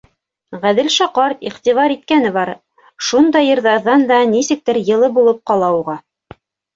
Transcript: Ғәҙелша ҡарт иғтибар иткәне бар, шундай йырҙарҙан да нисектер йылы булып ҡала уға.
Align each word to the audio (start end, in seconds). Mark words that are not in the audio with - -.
Ғәҙелша 0.61 1.05
ҡарт 1.17 1.41
иғтибар 1.49 1.93
иткәне 1.95 2.31
бар, 2.37 2.51
шундай 3.09 3.47
йырҙарҙан 3.49 4.07
да 4.13 4.17
нисектер 4.31 4.81
йылы 4.83 5.11
булып 5.19 5.43
ҡала 5.53 5.71
уға. 5.83 5.97